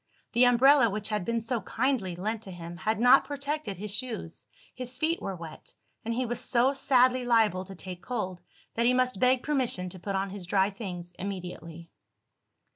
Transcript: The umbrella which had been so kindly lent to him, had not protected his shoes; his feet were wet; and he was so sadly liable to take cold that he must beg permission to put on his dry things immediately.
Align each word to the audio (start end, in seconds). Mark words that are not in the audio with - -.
The 0.33 0.45
umbrella 0.45 0.89
which 0.89 1.09
had 1.09 1.23
been 1.25 1.39
so 1.41 1.61
kindly 1.61 2.15
lent 2.15 2.41
to 2.41 2.51
him, 2.51 2.75
had 2.75 2.99
not 2.99 3.23
protected 3.25 3.77
his 3.77 3.91
shoes; 3.93 4.47
his 4.73 4.97
feet 4.97 5.21
were 5.21 5.35
wet; 5.35 5.75
and 6.03 6.11
he 6.11 6.25
was 6.25 6.39
so 6.41 6.73
sadly 6.73 7.23
liable 7.23 7.65
to 7.65 7.75
take 7.75 8.01
cold 8.01 8.41
that 8.73 8.87
he 8.87 8.95
must 8.95 9.19
beg 9.19 9.43
permission 9.43 9.89
to 9.89 9.99
put 9.99 10.15
on 10.15 10.31
his 10.31 10.47
dry 10.47 10.71
things 10.71 11.13
immediately. 11.19 11.91